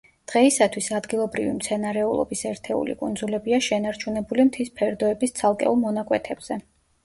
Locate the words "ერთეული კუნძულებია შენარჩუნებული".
2.53-4.49